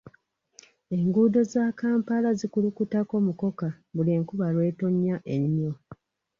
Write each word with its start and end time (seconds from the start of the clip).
Enguudo 0.97 1.41
za 1.51 1.63
Kampala 1.79 2.29
zikulukutako 2.39 3.13
mukoka 3.25 3.67
buli 3.95 4.09
enkuba 4.17 4.45
lw'etonnya 4.53 5.15
ennyo. 5.35 5.73